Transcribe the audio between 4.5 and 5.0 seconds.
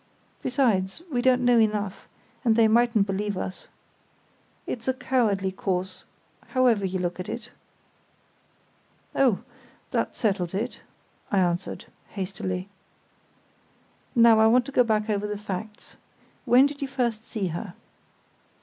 It's a